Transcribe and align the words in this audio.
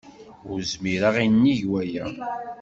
Ur 0.51 0.59
zmireɣ 0.71 1.15
i 1.23 1.27
nnig 1.27 1.61
waya. 1.71 2.05